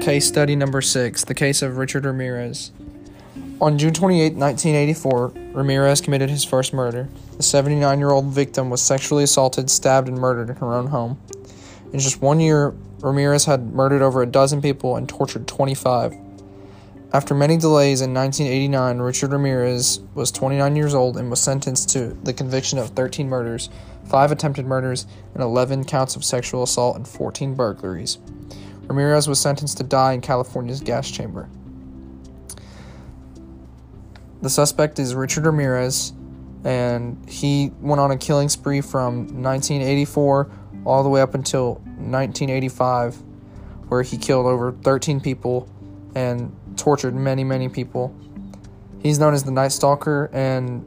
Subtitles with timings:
[0.00, 2.72] Case study number six the case of Richard Ramirez.
[3.60, 7.10] On June 28, 1984, Ramirez committed his first murder.
[7.36, 11.20] The 79 year old victim was sexually assaulted, stabbed, and murdered in her own home.
[11.92, 16.14] In just one year, Ramirez had murdered over a dozen people and tortured 25.
[17.12, 22.16] After many delays in 1989, Richard Ramirez was 29 years old and was sentenced to
[22.22, 23.68] the conviction of 13 murders,
[24.08, 28.16] 5 attempted murders, and 11 counts of sexual assault and 14 burglaries.
[28.90, 31.48] Ramirez was sentenced to die in California's gas chamber.
[34.42, 36.12] The suspect is Richard Ramirez,
[36.64, 40.50] and he went on a killing spree from 1984
[40.84, 43.22] all the way up until 1985,
[43.86, 45.68] where he killed over 13 people
[46.16, 48.12] and tortured many, many people.
[49.00, 50.84] He's known as the Night Stalker, and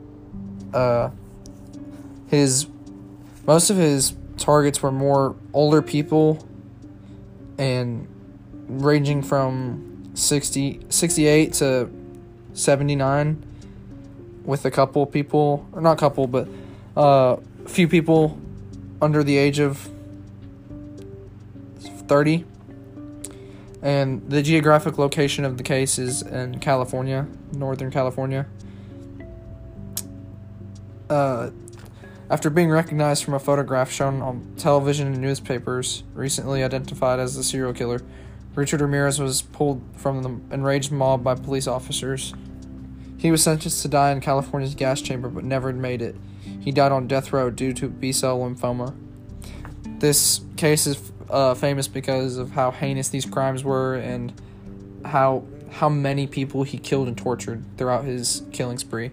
[0.73, 1.09] uh,
[2.27, 2.67] his
[3.47, 6.45] most of his targets were more older people
[7.57, 8.07] and
[8.67, 11.89] ranging from 60, 68 to
[12.53, 13.45] 79
[14.45, 16.47] with a couple people or not couple but
[16.95, 18.37] a uh, few people
[19.01, 19.89] under the age of
[22.07, 22.45] 30
[23.83, 28.47] and the geographic location of the case is in California, Northern California.
[31.09, 31.49] Uh,
[32.29, 37.43] after being recognized from a photograph shown on television and newspapers, recently identified as the
[37.43, 38.01] serial killer,
[38.55, 42.33] Richard Ramirez was pulled from the enraged mob by police officers.
[43.17, 46.15] He was sentenced to die in California's gas chamber but never made it.
[46.59, 48.95] He died on death row due to B cell lymphoma.
[49.99, 54.33] This case is uh, famous because of how heinous these crimes were and
[55.05, 59.11] how how many people he killed and tortured throughout his killing spree.